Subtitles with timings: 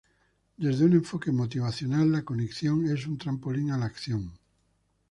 [0.57, 4.31] Desde un enfoque motivacional, la cognición es un "trampolín a la acción".